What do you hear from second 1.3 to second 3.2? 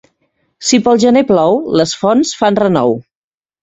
plou, les fonts fan renou.